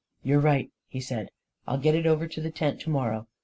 [0.23, 1.29] "You're right," he said."
[1.67, 3.27] I'll get it over to the tent to morrow.